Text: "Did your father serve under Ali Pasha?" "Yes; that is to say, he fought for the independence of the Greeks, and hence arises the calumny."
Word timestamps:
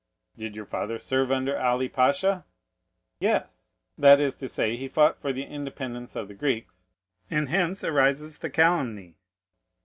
"Did 0.35 0.55
your 0.55 0.65
father 0.65 0.97
serve 0.97 1.31
under 1.31 1.55
Ali 1.59 1.87
Pasha?" 1.87 2.43
"Yes; 3.19 3.75
that 3.99 4.19
is 4.19 4.33
to 4.37 4.49
say, 4.49 4.75
he 4.75 4.87
fought 4.87 5.21
for 5.21 5.31
the 5.31 5.43
independence 5.43 6.15
of 6.15 6.27
the 6.27 6.33
Greeks, 6.33 6.87
and 7.29 7.49
hence 7.49 7.83
arises 7.83 8.39
the 8.39 8.49
calumny." 8.49 9.17